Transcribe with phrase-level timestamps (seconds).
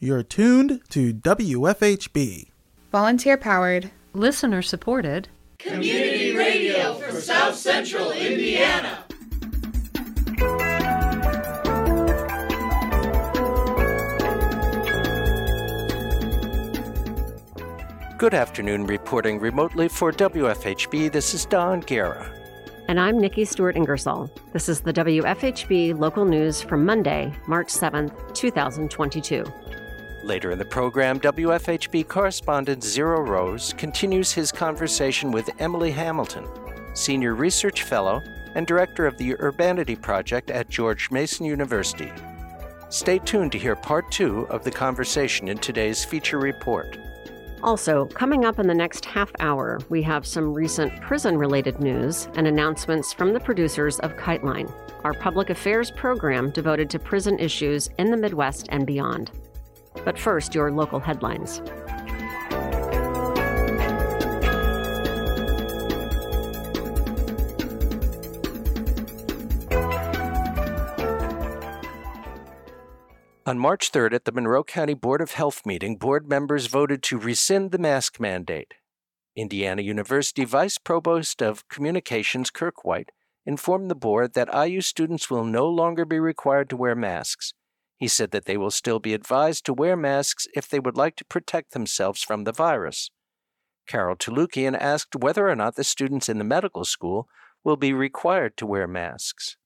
[0.00, 2.50] You're tuned to WFHB.
[2.92, 5.28] Volunteer powered, listener supported,
[5.58, 9.04] community radio for South Central Indiana.
[18.18, 21.10] Good afternoon, reporting remotely for WFHB.
[21.10, 22.30] This is Don Guerra.
[22.86, 24.30] And I'm Nikki Stewart Ingersoll.
[24.52, 29.44] This is the WFHB local news from Monday, March 7th, 2022.
[30.22, 36.46] Later in the program, WFHB correspondent Zero Rose continues his conversation with Emily Hamilton,
[36.94, 38.22] Senior Research Fellow
[38.54, 42.10] and Director of the Urbanity Project at George Mason University.
[42.88, 46.98] Stay tuned to hear part two of the conversation in today's feature report.
[47.62, 52.28] Also, coming up in the next half hour, we have some recent prison related news
[52.34, 54.72] and announcements from the producers of KiteLine,
[55.04, 59.30] our public affairs program devoted to prison issues in the Midwest and beyond.
[60.08, 61.60] But first, your local headlines.
[73.44, 77.18] On March 3rd, at the Monroe County Board of Health meeting, board members voted to
[77.18, 78.72] rescind the mask mandate.
[79.36, 83.10] Indiana University Vice Provost of Communications Kirk White
[83.44, 87.52] informed the board that IU students will no longer be required to wear masks.
[87.98, 91.16] He said that they will still be advised to wear masks if they would like
[91.16, 93.10] to protect themselves from the virus.
[93.88, 97.26] Carol Tulukian asked whether or not the students in the medical school
[97.64, 99.56] will be required to wear masks.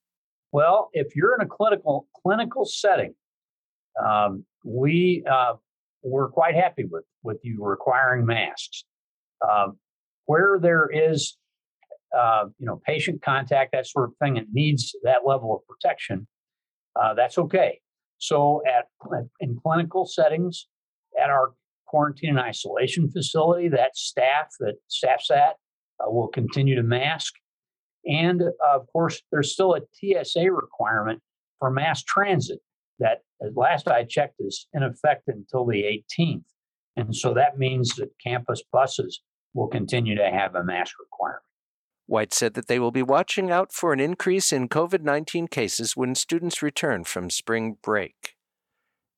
[0.51, 3.13] Well, if you're in a clinical clinical setting,
[4.03, 5.53] um, we uh,
[6.01, 8.85] were quite happy with with you requiring masks.
[9.47, 9.77] Um,
[10.25, 11.37] where there is,
[12.17, 16.27] uh, you know, patient contact, that sort of thing, it needs that level of protection.
[16.95, 17.79] Uh, that's okay.
[18.23, 18.85] So, at
[19.41, 20.67] in clinical settings,
[21.21, 21.51] at our
[21.85, 25.55] quarantine and isolation facility, that staff that staffs at
[25.99, 27.33] uh, will continue to mask.
[28.05, 31.21] And uh, of course, there's still a TSA requirement
[31.59, 32.59] for mass transit
[32.99, 33.23] that
[33.55, 36.45] last I checked is in effect until the 18th.
[36.95, 39.19] And so that means that campus buses
[39.53, 41.43] will continue to have a mask requirement.
[42.05, 45.95] White said that they will be watching out for an increase in COVID 19 cases
[45.95, 48.35] when students return from spring break.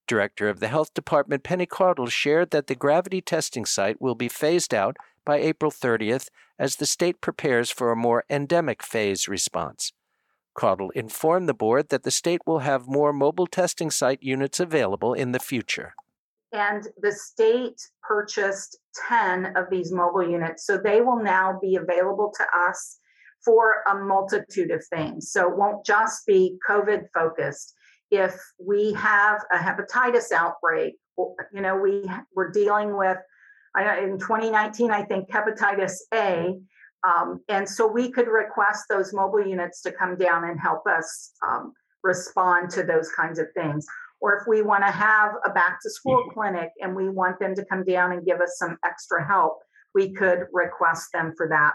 [0.07, 4.29] Director of the Health Department Penny Caudill shared that the gravity testing site will be
[4.29, 6.29] phased out by April 30th
[6.59, 9.91] as the state prepares for a more endemic phase response.
[10.55, 15.13] Caudill informed the board that the state will have more mobile testing site units available
[15.13, 15.95] in the future.
[16.55, 18.77] And the state purchased
[19.09, 20.65] 10 of these mobile units.
[20.65, 22.99] So they will now be available to us
[23.43, 25.31] for a multitude of things.
[25.31, 27.73] So it won't just be COVID focused.
[28.09, 30.95] If we have a hepatitis outbreak,
[31.53, 33.17] you know, we we're dealing with
[33.77, 36.55] in 2019, I think hepatitis A
[37.05, 41.31] um, and so we could request those mobile units to come down and help us
[41.47, 41.73] um,
[42.03, 43.85] respond to those kinds of things.
[44.25, 46.39] Or if we want to have a back to school mm-hmm.
[46.39, 49.59] clinic and we want them to come down and give us some extra help,
[49.93, 51.73] we could request them for that.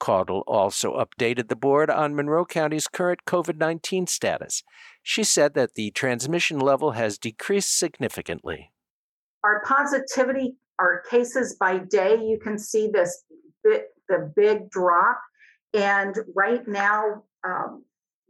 [0.00, 4.62] Caudill also updated the board on Monroe County's current COVID 19 status.
[5.02, 8.72] She said that the transmission level has decreased significantly.
[9.44, 13.22] Our positivity, our cases by day, you can see this
[13.62, 15.20] bit the big drop.
[15.74, 17.84] And right now, um,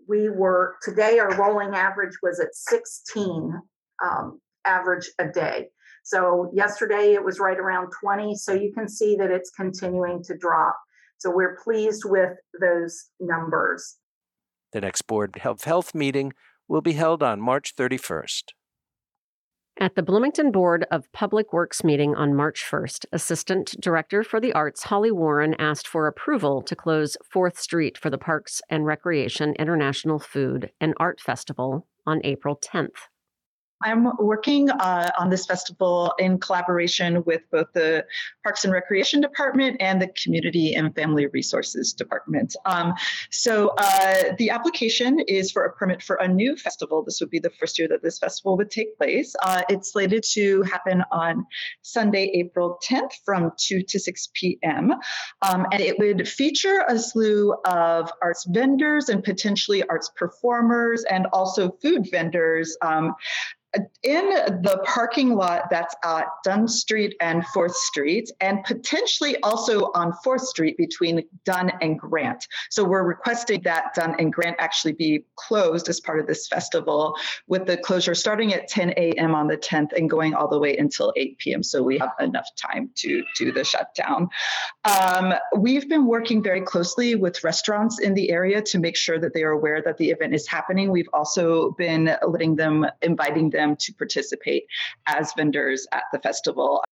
[0.08, 3.52] we were today our rolling average was at 16
[4.04, 5.68] um, average a day.
[6.04, 8.36] So yesterday it was right around 20.
[8.36, 10.76] So you can see that it's continuing to drop.
[11.18, 13.96] So we're pleased with those numbers.
[14.72, 16.32] The next Board Health meeting
[16.68, 18.42] will be held on March 31st.
[19.78, 24.54] At the Bloomington Board of Public Works meeting on March 1st, Assistant Director for the
[24.54, 29.52] Arts Holly Warren asked for approval to close 4th Street for the Parks and Recreation
[29.58, 33.08] International Food and Art Festival on April 10th.
[33.82, 38.06] I'm working uh, on this festival in collaboration with both the
[38.42, 42.56] Parks and Recreation Department and the Community and Family Resources Department.
[42.64, 42.94] Um,
[43.30, 47.02] so uh, the application is for a permit for a new festival.
[47.04, 49.34] This would be the first year that this festival would take place.
[49.42, 51.44] Uh, it's slated to happen on
[51.82, 54.92] Sunday, April 10th from 2 to 6 p.m.
[55.42, 61.26] Um, and it would feature a slew of arts vendors and potentially arts performers and
[61.32, 62.76] also food vendors.
[62.80, 63.14] Um,
[64.02, 64.28] in
[64.62, 70.40] the parking lot that's at Dunn Street and 4th Street, and potentially also on 4th
[70.40, 72.46] Street between Dunn and Grant.
[72.70, 77.16] So we're requesting that Dunn and Grant actually be closed as part of this festival,
[77.46, 79.34] with the closure starting at 10 a.m.
[79.34, 81.62] on the 10th and going all the way until 8 p.m.
[81.62, 84.28] So we have enough time to do the shutdown.
[84.84, 89.34] Um, we've been working very closely with restaurants in the area to make sure that
[89.34, 90.90] they are aware that the event is happening.
[90.90, 94.64] We've also been letting them, inviting them to participate
[95.06, 96.84] as vendors at the festival.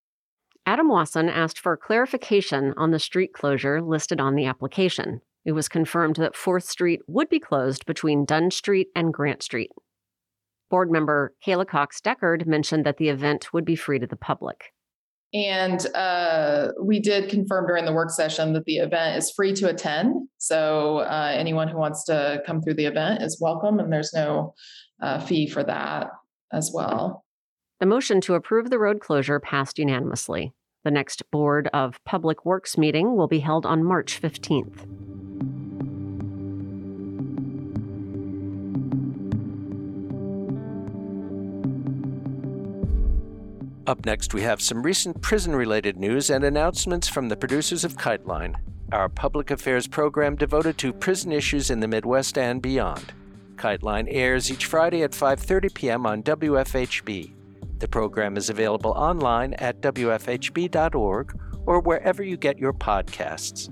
[0.66, 5.20] Adam Wason asked for clarification on the street closure listed on the application.
[5.44, 9.70] It was confirmed that 4th Street would be closed between Dunn Street and Grant Street.
[10.70, 14.72] Board member Kyla Cox Deckard mentioned that the event would be free to the public.
[15.34, 19.68] And uh, we did confirm during the work session that the event is free to
[19.68, 20.28] attend.
[20.38, 24.54] So uh, anyone who wants to come through the event is welcome, and there's no
[25.02, 26.06] uh, fee for that
[26.54, 27.24] as well.
[27.80, 30.54] The motion to approve the road closure passed unanimously.
[30.84, 34.86] The next Board of Public Works meeting will be held on March 15th.
[43.86, 47.96] Up next, we have some recent prison related news and announcements from the producers of
[47.96, 48.56] Kiteline,
[48.92, 53.12] our public affairs program devoted to prison issues in the Midwest and beyond.
[53.54, 56.06] Kiteline airs each Friday at 5:30 p.m.
[56.06, 57.32] on WFHB.
[57.78, 63.70] The program is available online at wfhb.org or wherever you get your podcasts.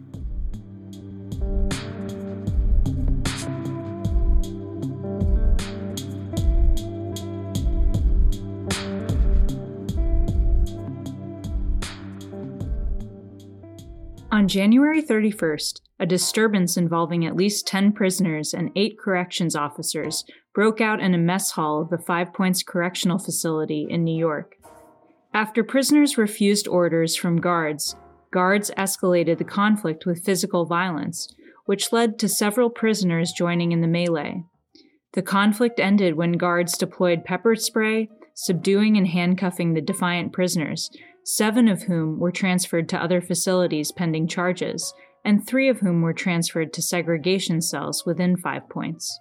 [14.33, 20.81] On January 31st, a disturbance involving at least 10 prisoners and 8 corrections officers broke
[20.81, 24.57] out in a mess hall of the Five Points Correctional Facility in New York.
[25.33, 27.95] After prisoners refused orders from guards,
[28.33, 31.33] guards escalated the conflict with physical violence,
[31.67, 34.43] which led to several prisoners joining in the melee.
[35.13, 40.91] The conflict ended when guards deployed pepper spray, subduing and handcuffing the defiant prisoners,
[41.25, 44.93] seven of whom were transferred to other facilities pending charges,
[45.25, 49.21] and three of whom were transferred to segregation cells within Five Points.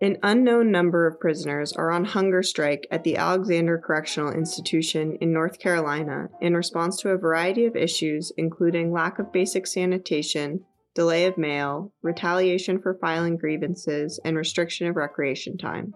[0.00, 5.32] An unknown number of prisoners are on hunger strike at the Alexander Correctional Institution in
[5.32, 11.24] North Carolina in response to a variety of issues, including lack of basic sanitation, delay
[11.24, 15.94] of mail, retaliation for filing grievances, and restriction of recreation time.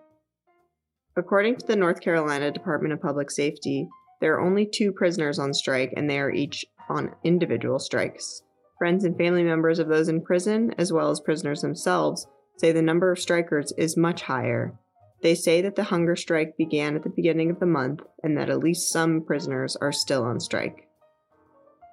[1.14, 3.86] According to the North Carolina Department of Public Safety,
[4.22, 8.42] there are only two prisoners on strike, and they are each on individual strikes.
[8.78, 12.26] Friends and family members of those in prison, as well as prisoners themselves,
[12.56, 14.78] say the number of strikers is much higher.
[15.22, 18.50] They say that the hunger strike began at the beginning of the month and that
[18.50, 20.88] at least some prisoners are still on strike.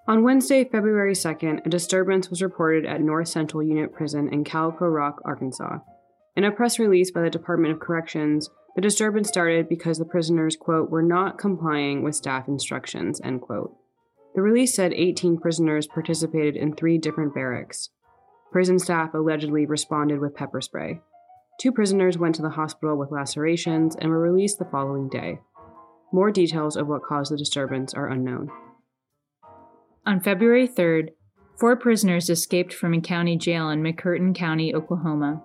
[0.07, 4.85] On Wednesday, February 2nd, a disturbance was reported at North Central Unit Prison in Calico
[4.85, 5.79] Rock, Arkansas.
[6.37, 10.55] In a press release by the Department of Corrections, the disturbance started because the prisoners,
[10.55, 13.75] quote, were not complying with staff instructions, end quote.
[14.37, 17.89] The release said 18 prisoners participated in three different barracks.
[18.51, 21.01] Prison staff allegedly responded with pepper spray.
[21.59, 25.39] Two prisoners went to the hospital with lacerations and were released the following day.
[26.13, 28.51] More details of what caused the disturbance are unknown.
[30.05, 31.13] On February 3rd,
[31.59, 35.41] four prisoners escaped from a county jail in McCurtain County, Oklahoma.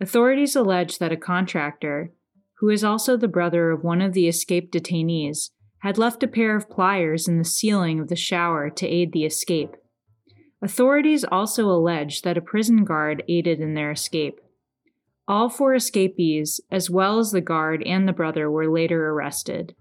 [0.00, 2.10] Authorities allege that a contractor,
[2.54, 5.50] who is also the brother of one of the escaped detainees,
[5.80, 9.24] had left a pair of pliers in the ceiling of the shower to aid the
[9.24, 9.76] escape.
[10.60, 14.40] Authorities also allege that a prison guard aided in their escape.
[15.28, 19.74] All four escapees, as well as the guard and the brother, were later arrested.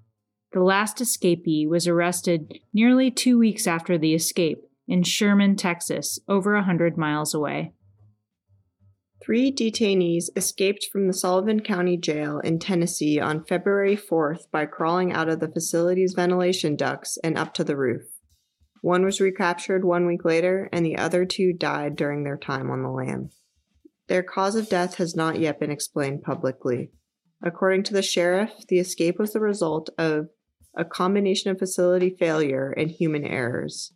[0.52, 6.56] The last escapee was arrested nearly two weeks after the escape in Sherman, Texas, over
[6.56, 7.74] a hundred miles away.
[9.28, 15.12] Three detainees escaped from the Sullivan County Jail in Tennessee on February 4th by crawling
[15.12, 18.04] out of the facility's ventilation ducts and up to the roof.
[18.80, 22.84] One was recaptured one week later, and the other two died during their time on
[22.84, 23.32] the lam.
[24.08, 26.92] Their cause of death has not yet been explained publicly.
[27.44, 30.30] According to the sheriff, the escape was the result of
[30.74, 33.92] a combination of facility failure and human errors.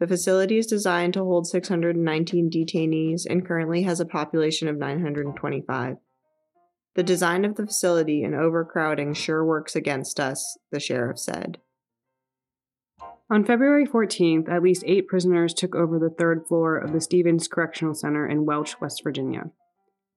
[0.00, 5.98] The facility is designed to hold 619 detainees and currently has a population of 925.
[6.94, 11.58] The design of the facility and overcrowding sure works against us, the sheriff said.
[13.28, 17.46] On February 14th, at least eight prisoners took over the third floor of the Stevens
[17.46, 19.50] Correctional Center in Welch, West Virginia.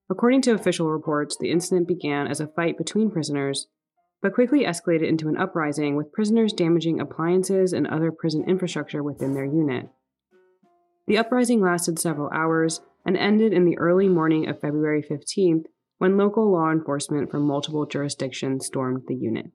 [0.10, 3.68] According to official reports, the incident began as a fight between prisoners,
[4.24, 9.34] but quickly escalated into an uprising with prisoners damaging appliances and other prison infrastructure within
[9.34, 9.90] their unit.
[11.08, 15.66] The uprising lasted several hours and ended in the early morning of February 15th
[15.98, 19.48] when local law enforcement from multiple jurisdictions stormed the unit.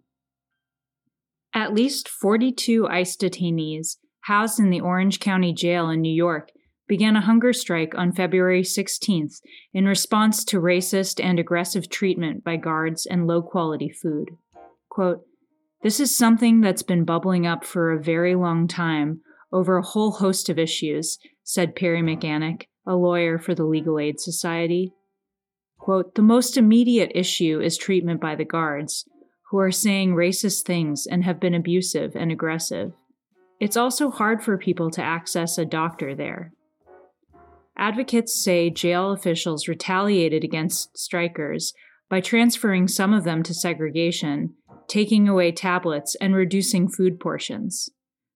[1.55, 6.51] At least 42 ICE detainees housed in the Orange County Jail in New York
[6.87, 9.41] began a hunger strike on February 16th
[9.73, 14.31] in response to racist and aggressive treatment by guards and low quality food.
[14.89, 15.25] Quote,
[15.83, 19.21] This is something that's been bubbling up for a very long time
[19.53, 24.21] over a whole host of issues, said Perry McAnick, a lawyer for the Legal Aid
[24.21, 24.93] Society.
[25.79, 29.09] Quote, The most immediate issue is treatment by the guards,
[29.51, 32.93] who are saying racist things and have been abusive and aggressive.
[33.61, 36.53] It's also hard for people to access a doctor there.
[37.77, 41.73] Advocates say jail officials retaliated against strikers
[42.11, 44.55] by transferring some of them to segregation,
[44.89, 47.91] taking away tablets, and reducing food portions.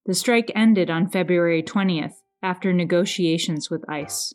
[0.07, 4.35] The strike ended on February 20th after negotiations with ICE.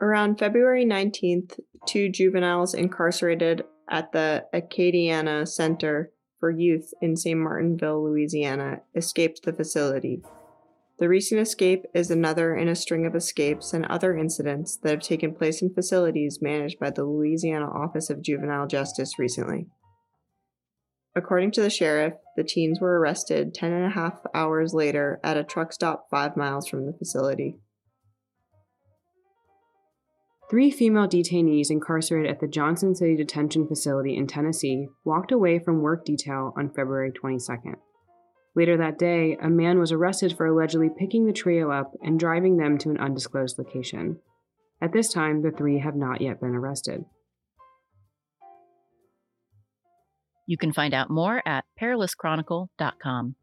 [0.00, 7.38] Around February 19th, two juveniles incarcerated at the Acadiana Center for Youth in St.
[7.38, 10.22] Martinville, Louisiana, escaped the facility.
[10.98, 15.00] The recent escape is another in a string of escapes and other incidents that have
[15.00, 19.68] taken place in facilities managed by the Louisiana Office of Juvenile Justice recently.
[21.14, 25.36] According to the sheriff, the teens were arrested 10 and a half hours later at
[25.36, 27.58] a truck stop five miles from the facility.
[30.50, 35.80] Three female detainees incarcerated at the Johnson City Detention Facility in Tennessee walked away from
[35.80, 37.76] work detail on February 22nd.
[38.54, 42.58] Later that day, a man was arrested for allegedly picking the trio up and driving
[42.58, 44.18] them to an undisclosed location.
[44.80, 47.04] At this time, the three have not yet been arrested.
[50.46, 53.36] You can find out more at perilouschronicle.com.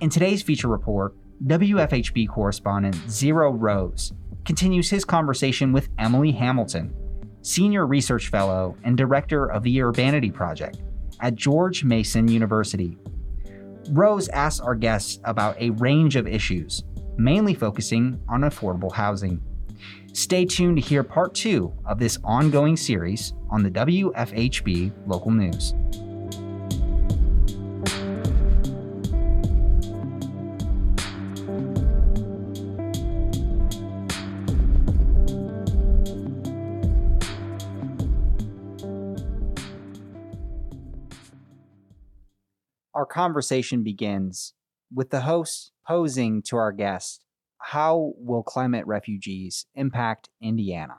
[0.00, 1.14] In today's feature report,
[1.46, 4.12] WFHB correspondent Zero Rose
[4.44, 6.94] continues his conversation with Emily Hamilton,
[7.40, 10.82] Senior Research Fellow and Director of the Urbanity Project
[11.20, 12.98] at George Mason University.
[13.90, 16.84] Rose asks our guests about a range of issues,
[17.16, 19.42] mainly focusing on affordable housing.
[20.12, 25.74] Stay tuned to hear part two of this ongoing series on the WFHB local news.
[42.94, 44.54] Our conversation begins
[44.92, 47.24] with the host posing to our guest
[47.64, 50.96] how will climate refugees impact Indiana?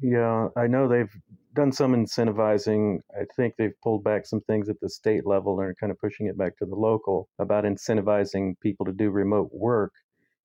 [0.00, 1.14] Yeah, I know they've
[1.54, 3.00] done some incentivizing.
[3.14, 5.98] I think they've pulled back some things at the state level and are kind of
[6.00, 9.92] pushing it back to the local about incentivizing people to do remote work.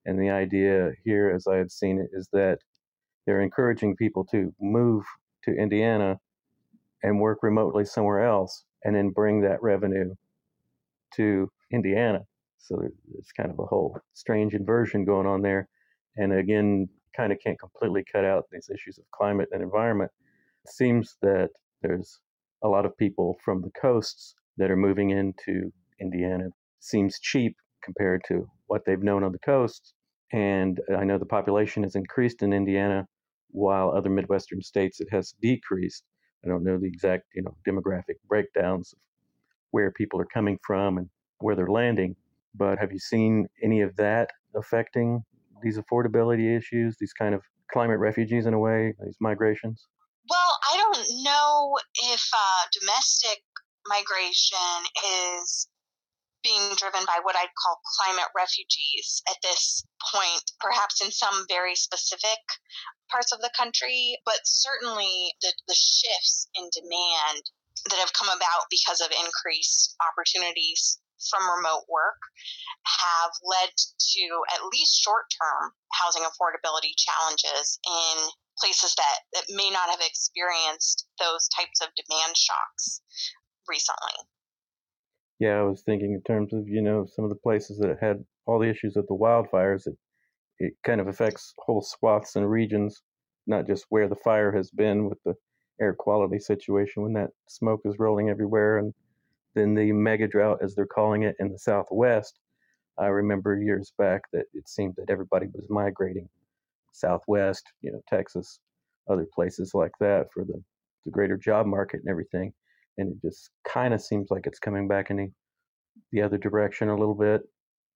[0.06, 2.60] And the idea here, as I have seen it, is that
[3.26, 5.06] they're encouraging people to move
[5.46, 6.20] to Indiana
[7.02, 10.14] and work remotely somewhere else and then bring that revenue
[11.16, 12.22] to Indiana.
[12.58, 12.82] So
[13.18, 15.68] it's kind of a whole strange inversion going on there.
[16.18, 20.12] And again, kind of can't completely cut out these issues of climate and environment.
[20.66, 21.50] It seems that
[21.82, 22.20] there's
[22.64, 26.50] a lot of people from the coasts that are moving into Indiana.
[26.80, 29.94] Seems cheap compared to what they've known on the coasts.
[30.32, 33.08] And I know the population has increased in Indiana,
[33.52, 36.04] while other Midwestern states it has decreased.
[36.46, 39.00] I don't know the exact, you know, demographic breakdowns of
[39.72, 41.10] where people are coming from and
[41.40, 42.16] where they're landing.
[42.56, 45.24] But have you seen any of that affecting
[45.62, 49.88] these affordability issues, these kind of climate refugees in a way, these migrations?
[50.30, 51.78] Well, I don't know
[52.14, 53.42] if uh, domestic
[53.88, 54.86] migration
[55.42, 55.68] is
[56.44, 59.84] being driven by what I'd call climate refugees at this
[60.14, 62.40] point, perhaps in some very specific
[63.12, 67.44] parts of the country, but certainly the, the shifts in demand
[67.88, 72.20] that have come about because of increased opportunities from remote work
[72.88, 74.24] have led to
[74.56, 81.08] at least short term housing affordability challenges in places that, that may not have experienced
[81.20, 83.02] those types of demand shocks
[83.68, 84.16] recently.
[85.40, 88.24] Yeah, I was thinking in terms of, you know, some of the places that had
[88.46, 89.96] all the issues of the wildfires, it,
[90.60, 93.02] it kind of affects whole swaths and regions,
[93.48, 95.36] not just where the fire has been with the
[95.82, 98.94] air quality situation when that smoke is rolling everywhere and
[99.56, 102.40] then the mega drought, as they're calling it, in the Southwest.
[102.98, 106.30] I remember years back that it seemed that everybody was migrating
[106.94, 108.60] Southwest, you know, Texas,
[109.10, 110.62] other places like that for the,
[111.06, 112.54] the greater job market and everything.
[112.98, 115.34] And it just kind of seems like it's coming back in
[116.12, 117.42] the other direction a little bit.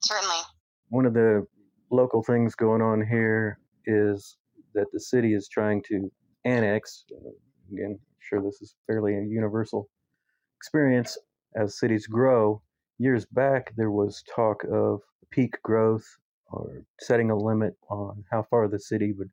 [0.02, 0.38] Certainly.
[0.90, 1.46] One of the
[1.92, 4.38] local things going on here is
[4.74, 6.12] that the city is trying to
[6.46, 7.06] annex.
[7.12, 7.30] Uh,
[7.72, 9.90] Again, I'm sure this is fairly a universal
[10.58, 11.18] experience
[11.56, 12.62] as cities grow.
[13.00, 16.06] Years back, there was talk of peak growth
[16.52, 19.32] or setting a limit on how far the city would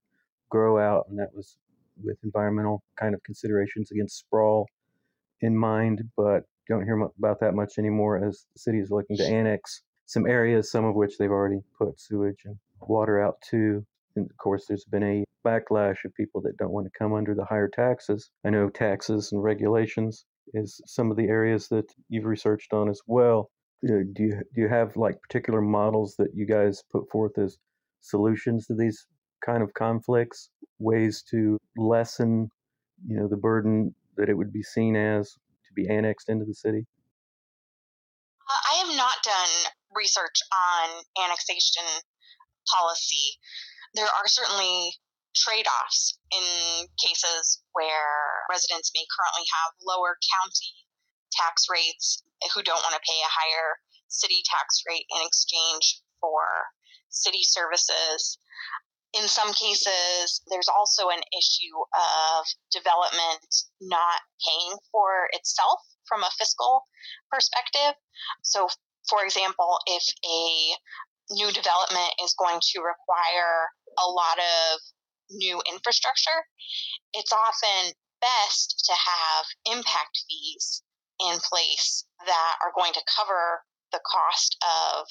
[0.49, 1.59] grow out, and that was
[2.03, 4.67] with environmental kind of considerations against sprawl
[5.43, 6.03] in mind.
[6.17, 10.27] But don't hear about that much anymore as the city is looking to annex some
[10.27, 13.85] areas, some of which they've already put sewage and water out to.
[14.17, 17.35] And of course, there's been a backlash of people that don't want to come under
[17.35, 18.31] the higher taxes.
[18.45, 20.25] I know taxes and regulations
[20.55, 23.51] is some of the areas that you've researched on as well.
[23.83, 27.57] Do you do you have like particular models that you guys put forth as
[28.01, 29.07] solutions to these
[29.45, 32.51] kind of conflicts, ways to lessen,
[33.07, 36.55] you know, the burden that it would be seen as to be annexed into the
[36.55, 36.87] city?
[38.49, 41.85] Uh, I have not done research on annexation
[42.69, 43.39] policy.
[43.95, 44.95] There are certainly
[45.35, 50.87] trade offs in cases where residents may currently have lower county
[51.33, 52.23] tax rates
[52.55, 53.79] who don't want to pay a higher
[54.09, 56.43] city tax rate in exchange for
[57.09, 58.39] city services.
[59.13, 63.47] In some cases, there's also an issue of development
[63.81, 66.85] not paying for itself from a fiscal
[67.31, 67.95] perspective.
[68.43, 68.69] So,
[69.09, 70.79] for example, if a
[71.31, 74.81] new development is going to require a lot of
[75.31, 76.47] new infrastructure,
[77.13, 79.45] it's often best to have
[79.77, 80.83] impact fees
[81.21, 85.07] in place that are going to cover the cost of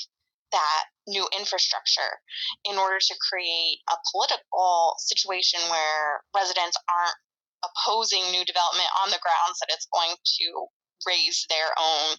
[0.51, 2.21] that new infrastructure
[2.65, 7.19] in order to create a political situation where residents aren't
[7.61, 10.65] opposing new development on the grounds that it's going to
[11.05, 12.17] raise their own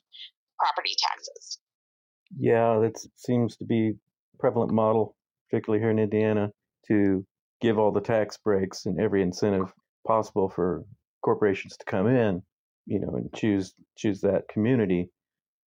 [0.58, 1.58] property taxes.
[2.38, 3.94] Yeah, that seems to be
[4.38, 5.16] prevalent model,
[5.50, 6.50] particularly here in Indiana,
[6.88, 7.24] to
[7.60, 9.72] give all the tax breaks and every incentive
[10.06, 10.84] possible for
[11.22, 12.42] corporations to come in,
[12.86, 15.08] you know, and choose choose that community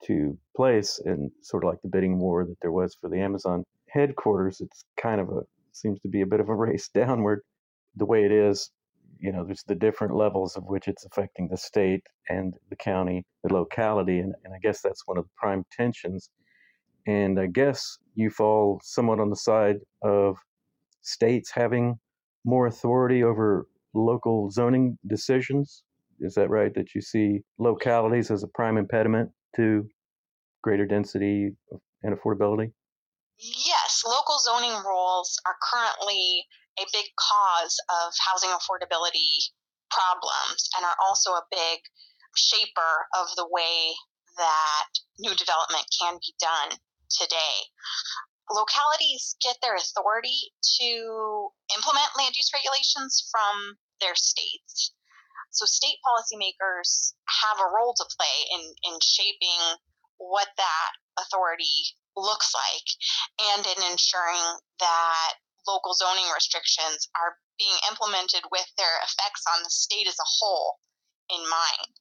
[0.06, 3.64] to place and sort of like the bidding war that there was for the Amazon
[3.90, 4.60] headquarters.
[4.60, 5.42] It's kind of a
[5.72, 7.42] seems to be a bit of a race downward
[7.96, 8.72] the way it is.
[9.20, 13.24] You know, there's the different levels of which it's affecting the state and the county,
[13.44, 16.30] the locality, and, and I guess that's one of the prime tensions.
[17.06, 20.38] And I guess you fall somewhat on the side of
[21.02, 22.00] states having
[22.46, 25.84] more authority over local zoning decisions.
[26.20, 26.74] Is that right?
[26.74, 29.88] That you see localities as a prime impediment to
[30.62, 31.52] greater density
[32.04, 32.72] and affordability?
[33.38, 36.46] Yes, local zoning rules are currently
[36.80, 39.52] a big cause of housing affordability
[39.92, 41.80] problems and are also a big
[42.36, 43.94] shaper of the way
[44.38, 44.90] that
[45.20, 46.78] new development can be done
[47.14, 47.70] today
[48.52, 54.92] localities get their authority to implement land use regulations from their states.
[55.52, 59.62] So state policymakers have a role to play in, in shaping
[60.18, 62.88] what that authority looks like
[63.54, 64.44] and in ensuring
[64.80, 65.34] that
[65.68, 70.82] local zoning restrictions are being implemented with their effects on the state as a whole
[71.30, 71.94] in mind.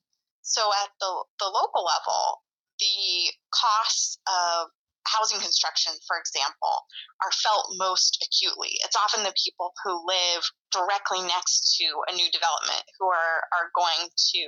[0.42, 2.42] So at the, the local level,
[2.80, 4.72] the costs of
[5.06, 6.86] housing construction, for example,
[7.22, 8.78] are felt most acutely.
[8.84, 13.74] It's often the people who live directly next to a new development who are, are
[13.74, 14.42] going to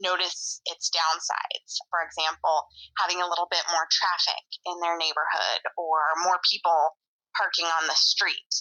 [0.00, 1.80] notice its downsides.
[1.90, 6.96] For example, having a little bit more traffic in their neighborhood or more people
[7.36, 8.52] parking on the street.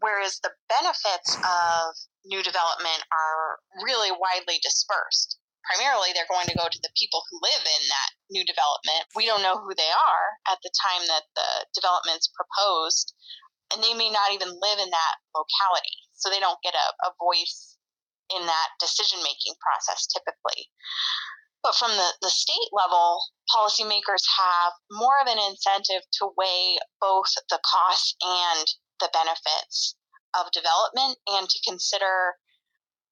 [0.00, 6.64] Whereas the benefits of new development are really widely dispersed primarily they're going to go
[6.64, 9.04] to the people who live in that new development.
[9.12, 13.12] We don't know who they are at the time that the development's proposed,
[13.70, 16.08] and they may not even live in that locality.
[16.16, 17.76] So they don't get a, a voice
[18.32, 20.72] in that decision making process typically.
[21.62, 23.20] But from the, the state level,
[23.52, 28.64] policymakers have more of an incentive to weigh both the costs and
[29.00, 29.96] the benefits
[30.38, 32.36] of development and to consider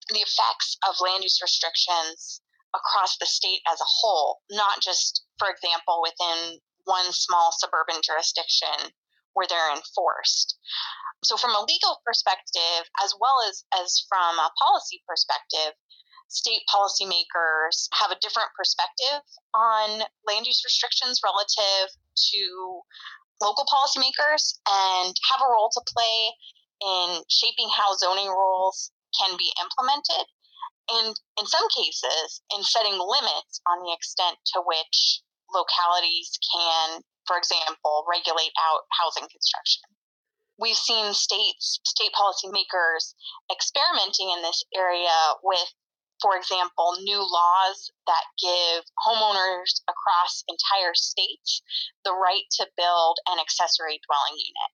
[0.08, 2.40] the effects of land use restrictions
[2.76, 8.92] across the state as a whole, not just, for example, within one small suburban jurisdiction
[9.34, 10.56] where they're enforced.
[11.24, 15.74] So, from a legal perspective, as well as, as from a policy perspective,
[16.28, 19.22] state policymakers have a different perspective
[19.54, 21.88] on land use restrictions relative
[22.32, 22.80] to
[23.40, 26.32] local policymakers and have a role to play
[26.82, 30.26] in shaping how zoning rules can be implemented
[30.90, 35.22] and in some cases in setting limits on the extent to which
[35.52, 39.86] localities can for example regulate out housing construction
[40.58, 43.14] we've seen states state policymakers
[43.50, 45.70] experimenting in this area with
[46.22, 51.62] for example, new laws that give homeowners across entire states
[52.04, 54.70] the right to build an accessory dwelling unit.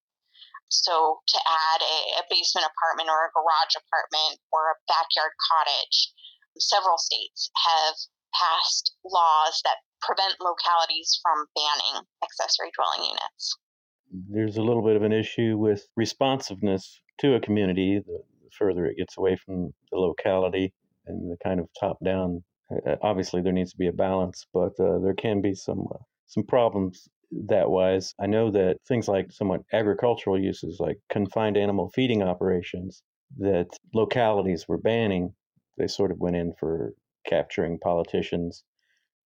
[0.72, 6.12] So, to add a, a, basement apartment or a garage apartment or a backyard cottage,
[6.56, 7.94] several states have
[8.32, 13.56] passed laws that prevent localities from banning accessory dwelling units.
[14.32, 18.24] There's a little bit of an issue with responsiveness to a community the
[18.58, 20.72] further it gets away from the locality
[21.06, 22.42] and the kind of top down.
[22.70, 25.98] Uh, obviously, there needs to be a balance, but uh, there can be some uh,
[26.26, 27.08] some problems
[27.48, 28.14] that wise.
[28.20, 33.02] I know that things like somewhat agricultural uses, like confined animal feeding operations,
[33.38, 35.34] that localities were banning.
[35.78, 36.92] They sort of went in for
[37.26, 38.64] capturing politicians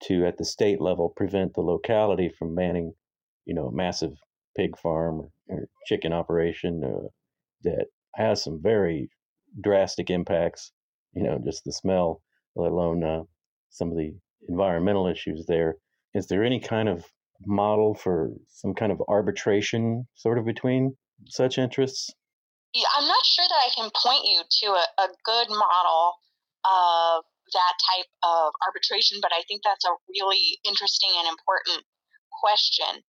[0.04, 2.92] to, at the state level, prevent the locality from banning,
[3.44, 4.12] you know, a massive
[4.56, 7.08] pig farm or chicken operation uh,
[7.62, 9.10] that has some very
[9.60, 10.72] drastic impacts
[11.16, 12.20] you know, just the smell,
[12.54, 13.22] let alone uh,
[13.70, 14.14] some of the
[14.48, 15.76] environmental issues there.
[16.14, 17.04] Is there any kind of
[17.44, 20.96] model for some kind of arbitration sort of between
[21.26, 22.10] such interests?
[22.74, 26.14] Yeah, I'm not sure that I can point you to a, a good model
[26.64, 31.84] of that type of arbitration, but I think that's a really interesting and important
[32.42, 33.02] question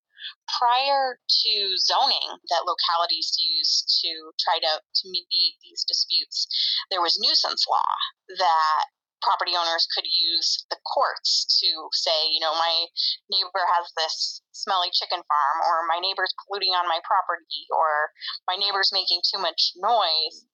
[0.47, 6.47] prior to zoning that localities used to try to, to mediate these disputes,
[6.89, 7.93] there was nuisance law
[8.37, 8.85] that
[9.21, 12.85] property owners could use the courts to say, you know, my
[13.31, 18.13] neighbor has this smelly chicken farm, or my neighbor's polluting on my property, or
[18.45, 20.45] my neighbor's making too much noise,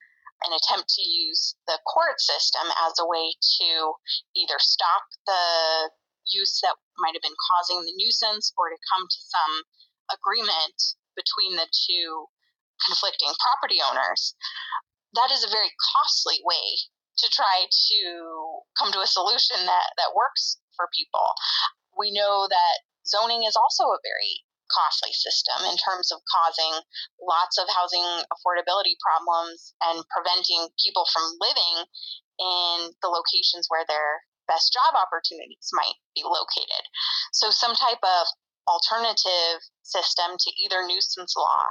[0.44, 3.96] and attempt to use the court system as a way to
[4.36, 5.92] either stop the
[6.28, 9.54] use that might have been causing the nuisance or to come to some
[10.12, 10.78] agreement
[11.16, 12.28] between the two
[12.84, 14.36] conflicting property owners,
[15.14, 18.00] that is a very costly way to try to
[18.78, 21.34] come to a solution that, that works for people.
[21.98, 26.82] We know that zoning is also a very costly system in terms of causing
[27.22, 31.86] lots of housing affordability problems and preventing people from living
[32.40, 36.84] in the locations where their best job opportunities might be located.
[37.32, 38.28] So, some type of
[38.68, 41.64] alternative system to either nuisance law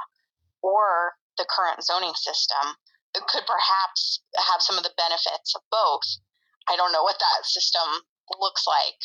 [0.61, 2.77] or the current zoning system
[3.13, 6.05] could perhaps have some of the benefits of both.
[6.67, 8.01] I don't know what that system
[8.39, 8.97] looks like.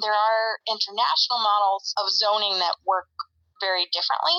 [0.00, 3.08] There are international models of zoning that work
[3.60, 4.34] very differently.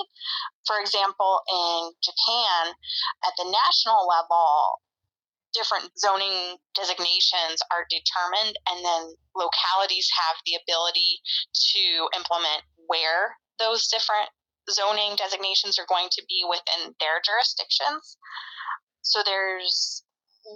[0.67, 2.75] For example, in Japan,
[3.23, 4.81] at the national level,
[5.53, 11.21] different zoning designations are determined, and then localities have the ability
[11.71, 14.29] to implement where those different
[14.69, 18.17] zoning designations are going to be within their jurisdictions.
[19.03, 20.03] So there's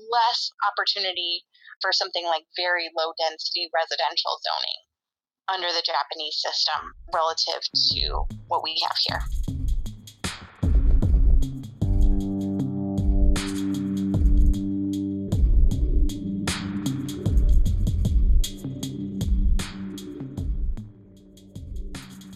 [0.09, 1.43] less opportunity
[1.81, 4.79] for something like very low density residential zoning
[5.53, 9.19] under the Japanese system relative to what we have here.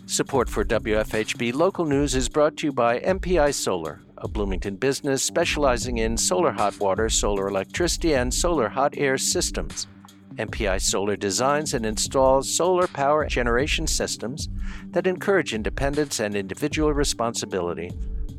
[0.06, 5.24] Support for WFHB Local News is brought to you by MPI Solar, a Bloomington business
[5.24, 9.88] specializing in solar hot water, solar electricity, and solar hot air systems.
[10.36, 14.48] MPI Solar designs and installs solar power generation systems
[14.92, 17.92] that encourage independence and individual responsibility.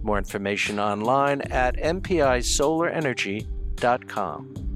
[0.02, 4.71] More information online at mpisolarenergy.com.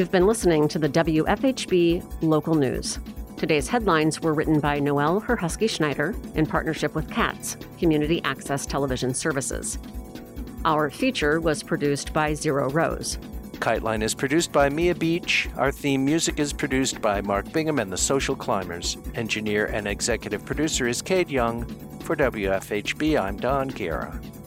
[0.00, 3.00] You've been listening to the WFHB Local News.
[3.36, 9.12] Today's headlines were written by Noelle Herhusky Schneider in partnership with CATS, Community Access Television
[9.12, 9.78] Services.
[10.64, 13.18] Our feature was produced by Zero Rose.
[13.56, 15.50] KiteLine is produced by Mia Beach.
[15.58, 18.96] Our theme music is produced by Mark Bingham and the Social Climbers.
[19.16, 21.66] Engineer and executive producer is Kate Young.
[22.04, 24.18] For WFHB, I'm Don Guerra.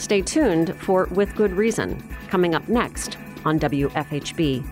[0.00, 4.64] Stay tuned for With Good Reason, coming up next on WFHB.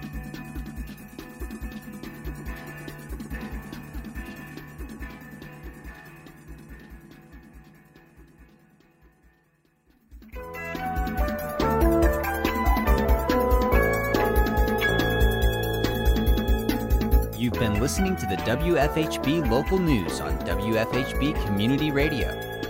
[17.39, 22.48] You've been listening to the WFHB local news on WFHB Community Radio.